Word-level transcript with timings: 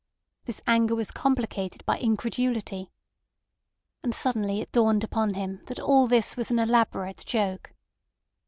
This 0.45 0.61
anger 0.65 0.95
was 0.95 1.11
complicated 1.11 1.85
by 1.85 1.99
incredulity. 1.99 2.89
And 4.01 4.15
suddenly 4.15 4.59
it 4.59 4.71
dawned 4.71 5.03
upon 5.03 5.35
him 5.35 5.61
that 5.67 5.79
all 5.79 6.07
this 6.07 6.35
was 6.35 6.49
an 6.49 6.57
elaborate 6.57 7.23
joke. 7.23 7.71